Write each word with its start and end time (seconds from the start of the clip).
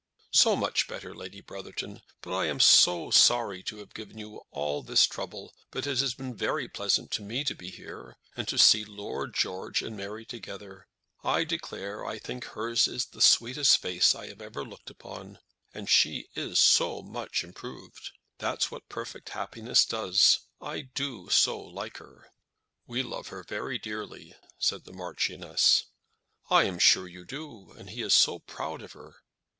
"So 0.31 0.55
much 0.55 0.87
better, 0.87 1.13
Lady 1.13 1.41
Brotherton! 1.41 2.01
But 2.21 2.33
I 2.35 2.47
am 2.47 2.59
so 2.59 3.11
sorry 3.11 3.61
to 3.61 3.77
have 3.77 3.93
given 3.93 4.17
you 4.17 4.41
all 4.49 4.81
this 4.81 5.05
trouble; 5.05 5.53
but 5.69 5.85
it 5.85 5.99
has 5.99 6.15
been 6.15 6.33
very 6.35 6.67
pleasant 6.67 7.11
to 7.11 7.21
me 7.21 7.43
to 7.43 7.53
be 7.53 7.69
here, 7.69 8.17
and 8.35 8.47
to 8.47 8.57
see 8.57 8.83
Lord 8.83 9.35
George 9.35 9.83
and 9.83 9.95
Mary 9.95 10.25
together. 10.25 10.87
I 11.23 11.43
declare 11.43 12.03
I 12.03 12.17
think 12.17 12.45
hers 12.45 12.87
is 12.87 13.05
the 13.05 13.21
sweetest 13.21 13.77
face 13.77 14.15
I 14.15 14.25
ever 14.29 14.65
looked 14.65 14.89
upon. 14.89 15.37
And 15.71 15.87
she 15.87 16.29
is 16.33 16.57
so 16.57 17.03
much 17.03 17.43
improved. 17.43 18.09
That's 18.39 18.71
what 18.71 18.89
perfect 18.89 19.29
happiness 19.29 19.85
does. 19.85 20.39
I 20.59 20.81
do 20.81 21.29
so 21.29 21.59
like 21.61 21.97
her." 21.97 22.31
"We 22.87 23.03
love 23.03 23.27
her 23.27 23.43
very 23.43 23.77
dearly," 23.77 24.33
said 24.57 24.85
the 24.85 24.93
Marchioness. 24.93 25.85
"I 26.49 26.63
am 26.63 26.79
sure 26.79 27.07
you 27.07 27.23
do. 27.23 27.69
And 27.77 27.91
he 27.91 28.01
is 28.01 28.15
so 28.15 28.39
proud 28.39 28.81
of 28.81 28.93
her!" 28.93 29.17